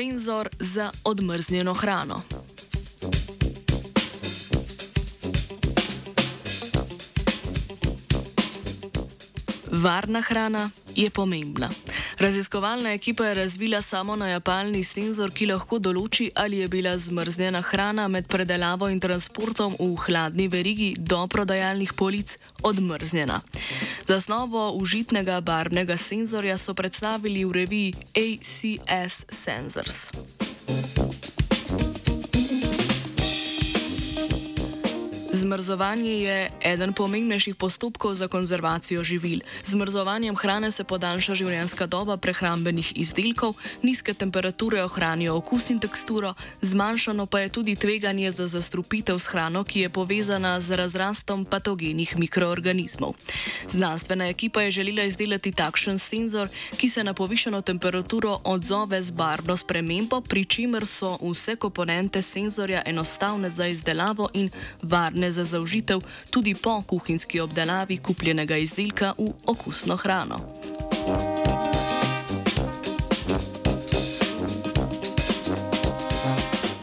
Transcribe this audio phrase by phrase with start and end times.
[0.00, 2.22] senzor za odmrznjeno hrano.
[9.70, 11.70] Varna hrana je pomembna.
[12.20, 18.08] Raziskovalna ekipa je razvila samo najapalni senzor, ki lahko določi, ali je bila zmrznjena hrana
[18.12, 23.40] med predelavo in transportom v hladni verigi do prodajalnih polic odmrznjena.
[24.04, 30.10] Za osnovo užitnega barvnega senzorja so predstavili v reviji ACS Sensors.
[35.40, 39.40] Zmrzovanje je eden pomembnejših postopkov za konzervacijo živil.
[39.64, 47.24] Zmrzovanjem hrane se podaljša življenjska doba prehrambenih izdelkov, nizke temperature ohranijo okus in teksturo, zmanjšano
[47.26, 53.16] pa je tudi tveganje za zastrupitev s hrano, ki je povezana z razrastom patogenih mikroorganizmov.
[53.68, 59.56] Znanstvena ekipa je želela izdelati takšen senzor, ki se na povišeno temperaturo odzove z barvno
[59.56, 64.50] spremembo, pri čemer so vse komponente senzorja enostavne za izdelavo in
[64.82, 66.00] varne za zaužitev
[66.30, 70.40] tudi po kuhinjski obdelavi kupljenega izdelka v okusno hrano.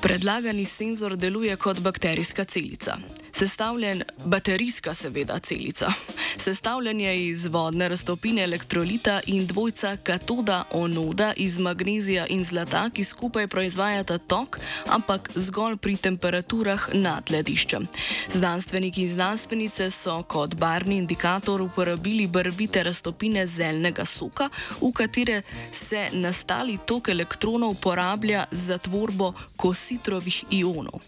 [0.02, 2.98] Predlagani senzor deluje kot bakterijska celica.
[3.38, 5.92] Sestavljen, baterijska seveda celica.
[6.38, 13.04] Sestavljen je iz vodne raztopine elektrolita in dvojca katoda onoda iz magnezija in zlata, ki
[13.04, 17.86] skupaj proizvajata tok, ampak zgolj pri temperaturah nad lediščem.
[18.30, 24.50] Znanstveniki in znanstvenice so kot barni indikator uporabili barvite raztopine zeljnega soka,
[24.82, 25.42] v katere
[25.72, 31.02] se nastali tok elektronov uporablja za tvorbo kositrovih ionov.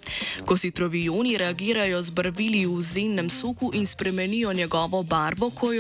[0.46, 5.72] Kositrovi ioni reagirajo z barvili v zemnem soku in spremenijo njegovo barvo, ko,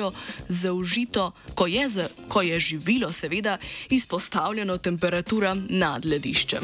[0.47, 3.57] zaužito, ko, je, z, ko je živilo, seveda,
[3.89, 6.63] izpostavljeno temperaturam nad lediščem.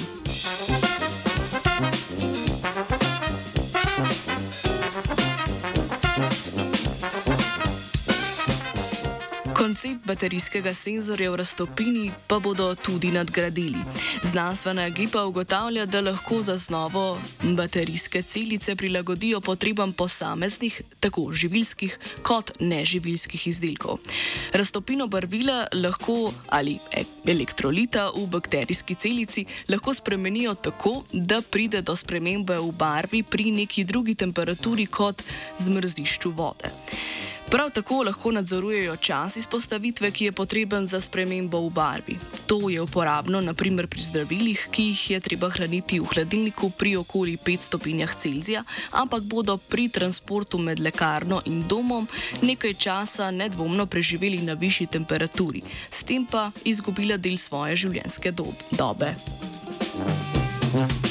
[9.55, 13.79] Koncept baterijskega senzorja v raztopini pa bodo tudi nadgradili.
[14.23, 22.51] Znanstvena ekipa ugotavlja, da lahko za osnovo baterijske celice prilagodijo potrebam posameznih, tako živilskih kot
[22.59, 24.03] neživilskih izdelkov.
[24.53, 31.95] Raztopino barvila lahko ali e, elektrolita v bakterijski celici lahko spremenijo tako, da pride do
[31.95, 35.23] spremembe v barvi pri neki drugi temperaturi kot
[35.59, 36.75] zmrzišču vode.
[37.49, 42.17] Prav tako lahko nadzorujejo čas izpostavitve, ki je potreben za spremembo v barvi.
[42.47, 47.37] To je uporabno naprimer pri zdravilih, ki jih je treba hraniti v hladilniku pri okoli
[47.37, 52.07] 5 stopinjah Celzija, ampak bodo pri transportu med lekarno in domom
[52.41, 58.53] nekaj časa nedvomno preživeli na višji temperaturi, s tem pa izgubila del svoje življenjske dob
[58.71, 59.15] dobe.
[60.75, 61.04] Thank you.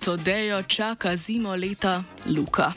[0.00, 2.72] Pod odejo čaka zimo leta Luka.